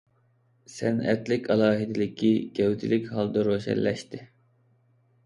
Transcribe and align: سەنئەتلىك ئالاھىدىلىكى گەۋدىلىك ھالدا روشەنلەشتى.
سەنئەتلىك 0.75 1.43
ئالاھىدىلىكى 1.55 2.31
گەۋدىلىك 2.61 3.05
ھالدا 3.19 3.45
روشەنلەشتى. 3.49 4.23